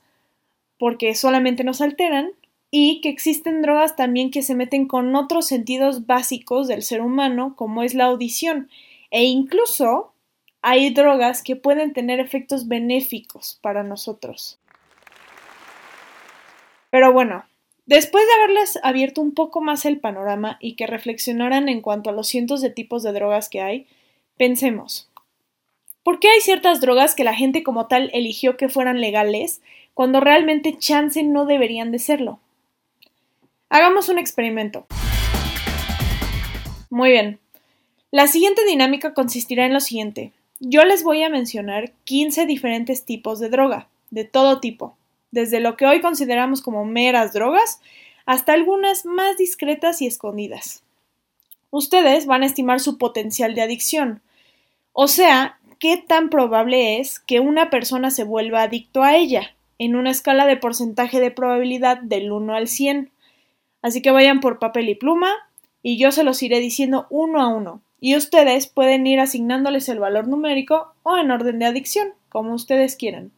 porque 0.77 1.15
solamente 1.15 1.63
nos 1.63 1.81
alteran, 1.81 2.31
y 2.71 3.01
que 3.01 3.09
existen 3.09 3.61
drogas 3.61 3.95
también 3.95 4.29
que 4.29 4.43
se 4.43 4.55
meten 4.55 4.87
con 4.87 5.15
otros 5.15 5.47
sentidos 5.47 6.05
básicos 6.05 6.67
del 6.67 6.83
ser 6.83 7.01
humano, 7.01 7.55
como 7.55 7.81
es 7.83 7.95
la 7.95 8.05
audición, 8.05 8.69
e 9.09 9.23
incluso 9.23 10.13
hay 10.61 10.89
drogas 10.91 11.43
que 11.43 11.55
pueden 11.55 11.93
tener 11.93 12.19
efectos 12.19 12.67
benéficos 12.67 13.59
para 13.61 13.83
nosotros. 13.83 14.59
Pero 16.89 17.13
bueno, 17.13 17.45
después 17.85 18.25
de 18.25 18.33
haberles 18.33 18.79
abierto 18.83 19.21
un 19.21 19.33
poco 19.33 19.61
más 19.61 19.85
el 19.85 19.99
panorama 19.99 20.57
y 20.59 20.75
que 20.75 20.87
reflexionaran 20.87 21.69
en 21.69 21.81
cuanto 21.81 22.09
a 22.09 22.13
los 22.13 22.27
cientos 22.27 22.61
de 22.61 22.71
tipos 22.71 23.03
de 23.03 23.13
drogas 23.13 23.49
que 23.49 23.61
hay, 23.61 23.87
pensemos, 24.37 25.09
¿por 26.03 26.19
qué 26.19 26.29
hay 26.29 26.41
ciertas 26.41 26.81
drogas 26.81 27.15
que 27.15 27.23
la 27.23 27.35
gente 27.35 27.63
como 27.63 27.87
tal 27.87 28.09
eligió 28.13 28.57
que 28.57 28.69
fueran 28.69 28.99
legales 28.99 29.61
cuando 29.93 30.19
realmente 30.19 30.77
chance 30.77 31.23
no 31.23 31.45
deberían 31.45 31.91
de 31.91 31.99
serlo? 31.99 32.39
Hagamos 33.69 34.09
un 34.09 34.17
experimento. 34.17 34.87
Muy 36.89 37.11
bien. 37.11 37.39
La 38.09 38.25
siguiente 38.25 38.65
dinámica 38.65 39.13
consistirá 39.13 39.67
en 39.67 39.73
lo 39.73 39.79
siguiente. 39.79 40.33
Yo 40.59 40.83
les 40.83 41.03
voy 41.03 41.23
a 41.23 41.29
mencionar 41.29 41.93
15 42.03 42.45
diferentes 42.45 43.05
tipos 43.05 43.39
de 43.39 43.49
droga, 43.49 43.87
de 44.09 44.25
todo 44.25 44.59
tipo, 44.59 44.97
desde 45.31 45.59
lo 45.59 45.77
que 45.77 45.85
hoy 45.85 46.01
consideramos 46.01 46.61
como 46.61 46.85
meras 46.85 47.33
drogas 47.33 47.81
hasta 48.25 48.53
algunas 48.53 49.05
más 49.05 49.37
discretas 49.37 50.01
y 50.01 50.07
escondidas. 50.07 50.83
Ustedes 51.71 52.25
van 52.25 52.43
a 52.43 52.45
estimar 52.45 52.79
su 52.79 52.97
potencial 52.97 53.55
de 53.55 53.61
adicción, 53.61 54.21
o 54.93 55.07
sea, 55.07 55.59
qué 55.79 55.95
tan 55.95 56.29
probable 56.29 56.99
es 56.99 57.19
que 57.19 57.39
una 57.39 57.69
persona 57.69 58.11
se 58.11 58.25
vuelva 58.25 58.63
adicto 58.63 59.01
a 59.01 59.15
ella, 59.15 59.55
en 59.77 59.95
una 59.95 60.11
escala 60.11 60.45
de 60.45 60.57
porcentaje 60.57 61.21
de 61.21 61.31
probabilidad 61.31 61.99
del 61.99 62.31
1 62.31 62.53
al 62.53 62.67
100. 62.67 63.11
Así 63.81 64.01
que 64.01 64.11
vayan 64.11 64.41
por 64.41 64.59
papel 64.59 64.89
y 64.89 64.95
pluma 64.95 65.31
y 65.81 65.97
yo 65.97 66.11
se 66.11 66.25
los 66.25 66.43
iré 66.43 66.59
diciendo 66.59 67.07
uno 67.09 67.41
a 67.41 67.47
uno. 67.47 67.81
Y 67.99 68.15
ustedes 68.15 68.67
pueden 68.67 69.05
ir 69.07 69.19
asignándoles 69.19 69.89
el 69.89 69.99
valor 69.99 70.27
numérico 70.27 70.93
o 71.03 71.17
en 71.17 71.31
orden 71.31 71.59
de 71.59 71.65
adicción, 71.65 72.13
como 72.29 72.53
ustedes 72.53 72.95
quieran. 72.95 73.31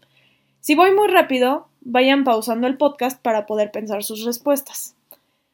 Si 0.60 0.76
voy 0.76 0.94
muy 0.94 1.08
rápido, 1.08 1.68
vayan 1.82 2.24
pausando 2.24 2.68
el 2.68 2.78
podcast 2.78 3.20
para 3.22 3.46
poder 3.48 3.72
pensar 3.72 4.04
sus 4.04 4.24
respuestas. 4.24 4.96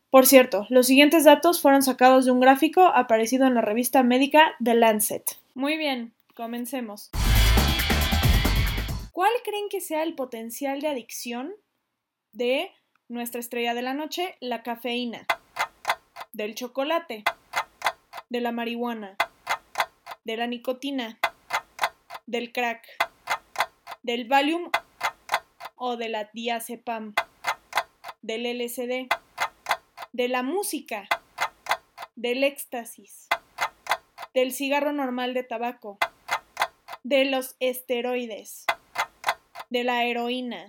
Por 0.10 0.26
cierto, 0.26 0.66
los 0.70 0.88
siguientes 0.88 1.24
datos 1.24 1.62
fueron 1.62 1.84
sacados 1.84 2.26
de 2.26 2.32
un 2.32 2.40
gráfico 2.40 2.82
aparecido 2.82 3.46
en 3.46 3.56
la 3.56 3.62
revista 3.62 4.04
médica 4.04 4.56
The 4.64 4.74
Lancet. 4.74 5.38
Muy 5.54 5.78
bien, 5.78 6.14
comencemos. 6.36 7.10
¿Cuál 9.12 9.32
creen 9.44 9.66
que 9.70 9.82
sea 9.82 10.04
el 10.04 10.14
potencial 10.14 10.80
de 10.80 10.88
adicción 10.90 11.54
de 12.34 12.72
nuestra 13.10 13.40
estrella 13.40 13.74
de 13.74 13.82
la 13.82 13.94
noche, 13.94 14.36
la 14.40 14.64
cafeína, 14.64 15.26
del 16.34 16.56
chocolate, 16.56 17.24
de 18.30 18.42
la 18.42 18.52
marihuana, 18.52 19.16
de 20.24 20.38
la 20.38 20.48
nicotina, 20.48 21.18
del 22.26 22.52
crack, 22.52 22.86
del 24.04 24.28
Valium 24.28 24.70
o 25.76 25.98
de 25.98 26.10
la 26.10 26.30
diazepam, 26.34 27.14
del 28.22 28.46
LSD, 28.46 29.08
de 30.14 30.28
la 30.28 30.44
música, 30.44 31.08
del 32.16 32.44
éxtasis, 32.44 33.28
del 34.34 34.52
cigarro 34.52 34.92
normal 34.92 35.34
de 35.34 35.44
tabaco, 35.44 35.98
de 37.04 37.26
los 37.26 37.56
esteroides, 37.60 38.66
de 39.70 39.84
la 39.84 40.04
heroína, 40.04 40.68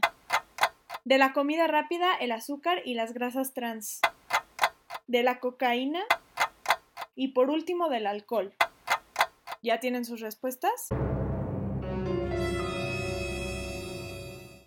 de 1.05 1.17
la 1.17 1.33
comida 1.33 1.67
rápida, 1.67 2.15
el 2.21 2.33
azúcar 2.33 2.83
y 2.85 2.93
las 2.93 3.15
grasas 3.15 3.55
trans. 3.55 4.01
De 5.07 5.23
la 5.23 5.41
cocaína. 5.41 6.05
Y 7.19 7.29
por 7.29 7.51
último, 7.51 7.89
del 7.89 8.07
alcohol. 8.07 8.53
¿Ya 9.61 9.81
tienen 9.81 10.05
sus 10.05 10.21
respuestas? 10.21 10.87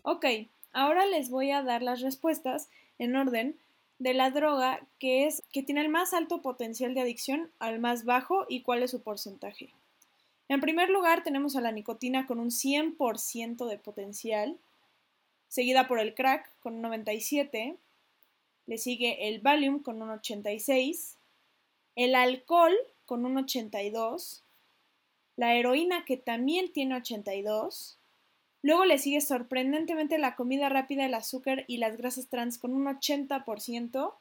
Ok, 0.02 0.26
ahora 0.74 1.06
les 1.06 1.30
voy 1.30 1.52
a 1.52 1.64
dar 1.64 1.82
las 1.82 2.02
respuestas 2.02 2.68
en 3.00 3.16
orden 3.16 3.58
de 4.00 4.14
la 4.14 4.32
droga 4.32 4.82
que 5.00 5.28
es 5.28 5.44
que 5.54 5.64
tiene 5.64 5.80
el 5.80 5.88
más 5.88 6.14
alto 6.14 6.42
potencial 6.42 6.94
de 6.94 7.00
adicción 7.00 7.50
al 7.60 7.80
más 7.80 8.04
bajo 8.04 8.46
y 8.50 8.64
cuál 8.64 8.84
es 8.84 8.92
su 8.92 9.02
porcentaje. 9.02 9.70
En 10.50 10.60
primer 10.60 10.90
lugar 10.90 11.24
tenemos 11.24 11.56
a 11.56 11.62
la 11.62 11.72
nicotina 11.72 12.28
con 12.28 12.38
un 12.38 12.50
100% 12.50 13.66
de 13.66 13.78
potencial, 13.78 14.58
seguida 15.48 15.88
por 15.88 16.02
el 16.02 16.14
crack 16.14 16.50
con 16.60 16.76
un 16.76 16.82
97, 16.82 17.78
le 18.68 18.78
sigue 18.78 19.30
el 19.30 19.40
Valium 19.40 19.82
con 19.82 20.02
un 20.02 20.10
86, 20.10 21.16
el 21.96 22.16
alcohol 22.16 22.74
con 23.06 23.26
un 23.26 23.38
82, 23.38 24.44
la 25.36 25.56
heroína 25.56 26.06
que 26.06 26.18
también 26.18 26.72
tiene 26.72 26.96
82, 26.96 27.98
luego 28.62 28.86
le 28.86 28.98
sigue 28.98 29.22
sorprendentemente 29.22 30.18
la 30.18 30.36
comida 30.36 30.70
rápida, 30.70 31.06
el 31.06 31.14
azúcar 31.14 31.66
y 31.68 31.78
las 31.78 31.98
grasas 31.98 32.28
trans 32.28 32.58
con 32.58 32.74
un 32.74 32.86
80%, 32.86 34.14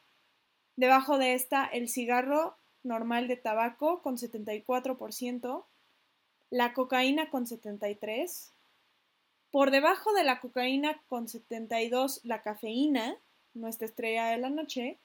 debajo 0.75 1.17
de 1.17 1.33
esta 1.33 1.65
el 1.65 1.89
cigarro 1.89 2.57
normal 2.83 3.27
de 3.27 3.37
tabaco 3.37 4.01
con 4.01 4.17
74%, 4.17 5.65
la 6.49 6.73
cocaína 6.73 7.29
con 7.29 7.45
73%, 7.45 8.51
por 9.51 9.69
debajo 9.69 10.13
de 10.13 10.23
la 10.23 10.39
cocaína 10.39 11.01
con 11.07 11.27
72 11.27 12.21
la 12.23 12.41
cafeína, 12.41 13.17
nuestra 13.53 13.85
estrella 13.85 14.27
de 14.27 14.37
la 14.37 14.49
noche. 14.49 14.97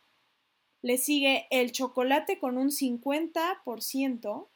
Le 0.86 0.98
sigue 0.98 1.48
el 1.50 1.72
chocolate 1.72 2.38
con 2.38 2.56
un 2.56 2.70
50%, 2.70 4.48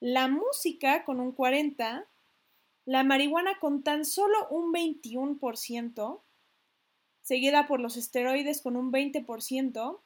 la 0.00 0.28
música 0.28 1.02
con 1.06 1.18
un 1.18 1.34
40%, 1.34 2.04
la 2.84 3.04
marihuana 3.04 3.58
con 3.58 3.82
tan 3.82 4.04
solo 4.04 4.46
un 4.50 4.70
21%, 4.70 6.20
seguida 7.22 7.66
por 7.66 7.80
los 7.80 7.96
esteroides 7.96 8.60
con 8.60 8.76
un 8.76 8.92
20%, 8.92 9.98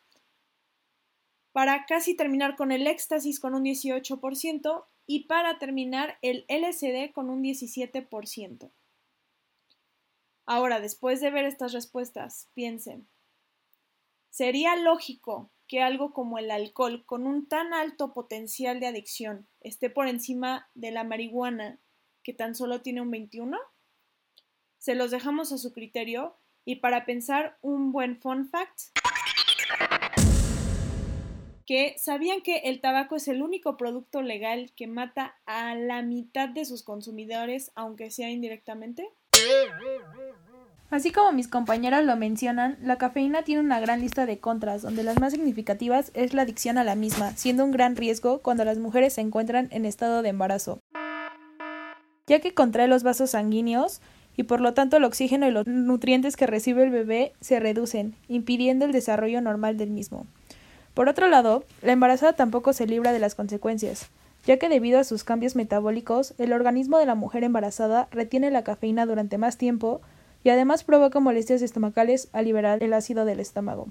para 1.50 1.84
casi 1.84 2.14
terminar 2.14 2.54
con 2.54 2.70
el 2.70 2.86
éxtasis 2.86 3.40
con 3.40 3.56
un 3.56 3.64
18% 3.64 4.84
y 5.06 5.24
para 5.24 5.58
terminar 5.58 6.16
el 6.22 6.44
LSD 6.48 7.10
con 7.12 7.28
un 7.28 7.42
17%. 7.42 8.70
Ahora, 10.46 10.78
después 10.78 11.20
de 11.20 11.32
ver 11.32 11.44
estas 11.44 11.72
respuestas, 11.72 12.48
piensen, 12.54 13.08
¿sería 14.30 14.76
lógico 14.76 15.50
que 15.66 15.82
algo 15.82 16.12
como 16.12 16.38
el 16.38 16.50
alcohol, 16.50 17.04
con 17.04 17.26
un 17.26 17.46
tan 17.46 17.74
alto 17.74 18.12
potencial 18.12 18.80
de 18.80 18.86
adicción, 18.86 19.46
esté 19.60 19.90
por 19.90 20.08
encima 20.08 20.68
de 20.74 20.90
la 20.90 21.04
marihuana, 21.04 21.78
que 22.22 22.32
tan 22.32 22.54
solo 22.54 22.80
tiene 22.80 23.02
un 23.02 23.10
21? 23.10 23.58
Se 24.78 24.94
los 24.94 25.10
dejamos 25.10 25.52
a 25.52 25.58
su 25.58 25.72
criterio 25.72 26.36
y 26.64 26.76
para 26.76 27.04
pensar 27.04 27.58
un 27.60 27.92
buen 27.92 28.20
fun 28.20 28.48
fact, 28.48 28.80
que 31.66 31.94
sabían 31.98 32.40
que 32.40 32.58
el 32.64 32.80
tabaco 32.80 33.14
es 33.14 33.28
el 33.28 33.42
único 33.42 33.76
producto 33.76 34.22
legal 34.22 34.72
que 34.74 34.88
mata 34.88 35.36
a 35.46 35.76
la 35.76 36.02
mitad 36.02 36.48
de 36.48 36.64
sus 36.64 36.82
consumidores, 36.82 37.70
aunque 37.76 38.10
sea 38.10 38.28
indirectamente. 38.28 39.08
Así 40.90 41.12
como 41.12 41.30
mis 41.30 41.46
compañeras 41.46 42.04
lo 42.04 42.16
mencionan, 42.16 42.76
la 42.82 42.98
cafeína 42.98 43.42
tiene 43.42 43.60
una 43.60 43.78
gran 43.78 44.00
lista 44.00 44.26
de 44.26 44.38
contras, 44.38 44.82
donde 44.82 45.04
las 45.04 45.20
más 45.20 45.32
significativas 45.32 46.10
es 46.14 46.34
la 46.34 46.42
adicción 46.42 46.78
a 46.78 46.84
la 46.84 46.96
misma, 46.96 47.30
siendo 47.36 47.64
un 47.64 47.70
gran 47.70 47.94
riesgo 47.94 48.40
cuando 48.40 48.64
las 48.64 48.78
mujeres 48.78 49.12
se 49.12 49.20
encuentran 49.20 49.68
en 49.70 49.84
estado 49.84 50.22
de 50.22 50.30
embarazo, 50.30 50.80
ya 52.26 52.40
que 52.40 52.54
contrae 52.54 52.88
los 52.88 53.04
vasos 53.04 53.30
sanguíneos 53.30 54.00
y 54.36 54.42
por 54.42 54.60
lo 54.60 54.74
tanto 54.74 54.96
el 54.96 55.04
oxígeno 55.04 55.46
y 55.46 55.52
los 55.52 55.68
nutrientes 55.68 56.36
que 56.36 56.48
recibe 56.48 56.82
el 56.82 56.90
bebé 56.90 57.34
se 57.40 57.60
reducen, 57.60 58.16
impidiendo 58.26 58.84
el 58.84 58.90
desarrollo 58.90 59.40
normal 59.40 59.76
del 59.76 59.90
mismo. 59.90 60.26
Por 60.94 61.08
otro 61.08 61.28
lado, 61.28 61.62
la 61.82 61.92
embarazada 61.92 62.32
tampoco 62.32 62.72
se 62.72 62.88
libra 62.88 63.12
de 63.12 63.20
las 63.20 63.36
consecuencias, 63.36 64.08
ya 64.44 64.56
que 64.56 64.68
debido 64.68 64.98
a 64.98 65.04
sus 65.04 65.22
cambios 65.22 65.54
metabólicos, 65.54 66.34
el 66.38 66.52
organismo 66.52 66.98
de 66.98 67.06
la 67.06 67.14
mujer 67.14 67.44
embarazada 67.44 68.08
retiene 68.10 68.50
la 68.50 68.64
cafeína 68.64 69.06
durante 69.06 69.38
más 69.38 69.56
tiempo, 69.56 70.00
y 70.42 70.50
además 70.50 70.84
provoca 70.84 71.20
molestias 71.20 71.62
estomacales 71.62 72.28
al 72.32 72.44
liberar 72.44 72.82
el 72.82 72.92
ácido 72.92 73.24
del 73.24 73.40
estómago. 73.40 73.88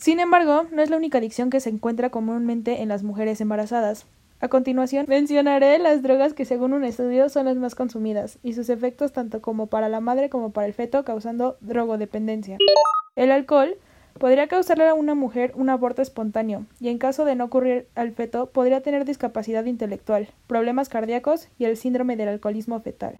Sin 0.00 0.20
embargo, 0.20 0.64
no 0.72 0.82
es 0.82 0.90
la 0.90 0.96
única 0.96 1.18
adicción 1.18 1.50
que 1.50 1.60
se 1.60 1.70
encuentra 1.70 2.10
comúnmente 2.10 2.82
en 2.82 2.88
las 2.88 3.02
mujeres 3.02 3.40
embarazadas. 3.40 4.06
A 4.40 4.48
continuación, 4.48 5.06
mencionaré 5.08 5.78
las 5.78 6.02
drogas 6.02 6.34
que 6.34 6.44
según 6.44 6.72
un 6.72 6.82
estudio 6.82 7.28
son 7.28 7.46
las 7.46 7.56
más 7.56 7.76
consumidas 7.76 8.38
y 8.42 8.54
sus 8.54 8.68
efectos 8.70 9.12
tanto 9.12 9.40
como 9.40 9.68
para 9.68 9.88
la 9.88 10.00
madre 10.00 10.30
como 10.30 10.50
para 10.50 10.66
el 10.66 10.74
feto 10.74 11.04
causando 11.04 11.56
drogodependencia. 11.60 12.58
El 13.14 13.30
alcohol 13.30 13.76
podría 14.18 14.48
causarle 14.48 14.88
a 14.88 14.94
una 14.94 15.14
mujer 15.14 15.52
un 15.54 15.70
aborto 15.70 16.02
espontáneo 16.02 16.66
y 16.80 16.88
en 16.88 16.98
caso 16.98 17.24
de 17.24 17.36
no 17.36 17.44
ocurrir 17.44 17.86
al 17.94 18.10
feto 18.12 18.50
podría 18.50 18.80
tener 18.80 19.04
discapacidad 19.04 19.64
intelectual, 19.66 20.28
problemas 20.48 20.88
cardíacos 20.88 21.48
y 21.58 21.66
el 21.66 21.76
síndrome 21.76 22.16
del 22.16 22.28
alcoholismo 22.28 22.80
fetal. 22.80 23.16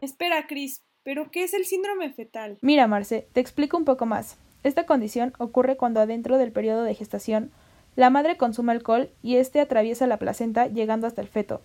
Espera, 0.00 0.46
Chris, 0.46 0.82
¿Pero 1.02 1.30
qué 1.30 1.44
es 1.44 1.54
el 1.54 1.64
síndrome 1.64 2.12
fetal? 2.12 2.58
Mira, 2.60 2.86
Marce, 2.86 3.26
te 3.32 3.40
explico 3.40 3.76
un 3.76 3.84
poco 3.84 4.04
más. 4.04 4.36
Esta 4.62 4.84
condición 4.84 5.32
ocurre 5.38 5.76
cuando 5.76 6.00
adentro 6.00 6.36
del 6.36 6.52
periodo 6.52 6.82
de 6.82 6.94
gestación 6.94 7.50
la 7.96 8.10
madre 8.10 8.36
consume 8.36 8.72
alcohol 8.72 9.10
y 9.22 9.36
éste 9.36 9.60
atraviesa 9.60 10.06
la 10.06 10.18
placenta 10.18 10.66
llegando 10.66 11.06
hasta 11.06 11.22
el 11.22 11.28
feto. 11.28 11.62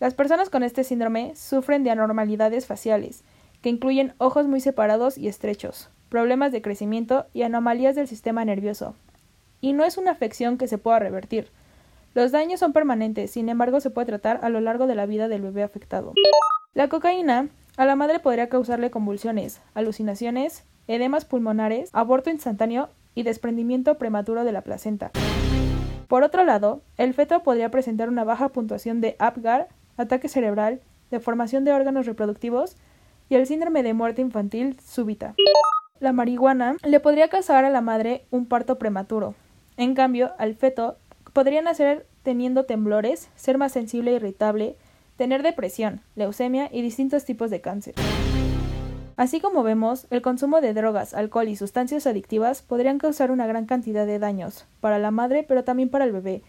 Las 0.00 0.14
personas 0.14 0.50
con 0.50 0.62
este 0.62 0.84
síndrome 0.84 1.34
sufren 1.34 1.82
de 1.82 1.90
anormalidades 1.90 2.66
faciales, 2.66 3.24
que 3.62 3.70
incluyen 3.70 4.14
ojos 4.18 4.46
muy 4.46 4.60
separados 4.60 5.16
y 5.16 5.28
estrechos, 5.28 5.88
problemas 6.10 6.52
de 6.52 6.62
crecimiento 6.62 7.26
y 7.32 7.42
anomalías 7.42 7.96
del 7.96 8.06
sistema 8.06 8.44
nervioso. 8.44 8.94
Y 9.60 9.72
no 9.72 9.84
es 9.84 9.96
una 9.96 10.12
afección 10.12 10.58
que 10.58 10.68
se 10.68 10.78
pueda 10.78 11.00
revertir. 11.00 11.48
Los 12.14 12.32
daños 12.32 12.60
son 12.60 12.72
permanentes, 12.72 13.30
sin 13.30 13.48
embargo 13.48 13.80
se 13.80 13.90
puede 13.90 14.06
tratar 14.06 14.40
a 14.42 14.50
lo 14.50 14.60
largo 14.60 14.86
de 14.86 14.94
la 14.94 15.06
vida 15.06 15.26
del 15.26 15.42
bebé 15.42 15.62
afectado. 15.62 16.14
La 16.78 16.88
cocaína 16.88 17.48
a 17.76 17.86
la 17.86 17.96
madre 17.96 18.20
podría 18.20 18.48
causarle 18.48 18.92
convulsiones, 18.92 19.60
alucinaciones, 19.74 20.62
edemas 20.86 21.24
pulmonares, 21.24 21.90
aborto 21.92 22.30
instantáneo 22.30 22.88
y 23.16 23.24
desprendimiento 23.24 23.98
prematuro 23.98 24.44
de 24.44 24.52
la 24.52 24.60
placenta. 24.60 25.10
Por 26.06 26.22
otro 26.22 26.44
lado, 26.44 26.82
el 26.96 27.14
feto 27.14 27.42
podría 27.42 27.72
presentar 27.72 28.08
una 28.08 28.22
baja 28.22 28.50
puntuación 28.50 29.00
de 29.00 29.16
APGAR, 29.18 29.66
ataque 29.96 30.28
cerebral, 30.28 30.80
deformación 31.10 31.64
de 31.64 31.72
órganos 31.72 32.06
reproductivos 32.06 32.76
y 33.28 33.34
el 33.34 33.48
síndrome 33.48 33.82
de 33.82 33.94
muerte 33.94 34.22
infantil 34.22 34.78
súbita. 34.78 35.34
La 35.98 36.12
marihuana 36.12 36.76
le 36.84 37.00
podría 37.00 37.26
causar 37.26 37.64
a 37.64 37.70
la 37.70 37.80
madre 37.80 38.24
un 38.30 38.46
parto 38.46 38.78
prematuro. 38.78 39.34
En 39.76 39.96
cambio, 39.96 40.30
al 40.38 40.54
feto 40.54 40.96
podría 41.32 41.60
nacer 41.60 42.06
teniendo 42.22 42.66
temblores, 42.66 43.30
ser 43.34 43.58
más 43.58 43.72
sensible 43.72 44.12
e 44.12 44.14
irritable, 44.14 44.76
tener 45.18 45.42
depresión, 45.42 46.00
leucemia 46.14 46.70
y 46.72 46.80
distintos 46.80 47.26
tipos 47.26 47.50
de 47.50 47.60
cáncer. 47.60 47.94
Así 49.16 49.40
como 49.40 49.64
vemos, 49.64 50.06
el 50.10 50.22
consumo 50.22 50.60
de 50.60 50.72
drogas, 50.72 51.12
alcohol 51.12 51.48
y 51.48 51.56
sustancias 51.56 52.06
adictivas 52.06 52.62
podrían 52.62 52.98
causar 52.98 53.32
una 53.32 53.48
gran 53.48 53.66
cantidad 53.66 54.06
de 54.06 54.20
daños 54.20 54.64
para 54.80 55.00
la 55.00 55.10
madre, 55.10 55.44
pero 55.46 55.64
también 55.64 55.88
para 55.88 56.04
el 56.04 56.12
bebé, 56.12 56.42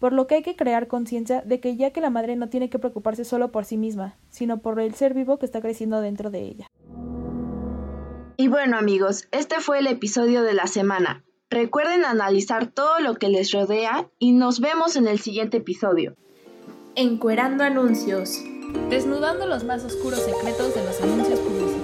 por 0.00 0.12
lo 0.12 0.26
que 0.26 0.34
hay 0.34 0.42
que 0.42 0.56
crear 0.56 0.88
conciencia 0.88 1.42
de 1.42 1.60
que 1.60 1.76
ya 1.76 1.92
que 1.92 2.00
la 2.00 2.10
madre 2.10 2.34
no 2.34 2.48
tiene 2.48 2.68
que 2.68 2.80
preocuparse 2.80 3.24
solo 3.24 3.52
por 3.52 3.64
sí 3.64 3.76
misma, 3.76 4.16
sino 4.30 4.58
por 4.58 4.80
el 4.80 4.94
ser 4.94 5.14
vivo 5.14 5.38
que 5.38 5.46
está 5.46 5.60
creciendo 5.60 6.00
dentro 6.00 6.30
de 6.30 6.42
ella. 6.42 6.66
Y 8.36 8.48
bueno 8.48 8.76
amigos, 8.76 9.28
este 9.30 9.60
fue 9.60 9.78
el 9.78 9.86
episodio 9.86 10.42
de 10.42 10.54
la 10.54 10.66
semana. 10.66 11.24
Recuerden 11.50 12.04
analizar 12.04 12.66
todo 12.66 12.98
lo 12.98 13.14
que 13.14 13.28
les 13.28 13.52
rodea 13.52 14.10
y 14.18 14.32
nos 14.32 14.58
vemos 14.58 14.96
en 14.96 15.06
el 15.06 15.20
siguiente 15.20 15.58
episodio. 15.58 16.16
Encuerando 17.00 17.62
anuncios. 17.62 18.42
Desnudando 18.90 19.46
los 19.46 19.62
más 19.62 19.84
oscuros 19.84 20.18
secretos 20.18 20.74
de 20.74 20.82
los 20.82 21.00
anuncios 21.00 21.38
publicitarios. 21.38 21.77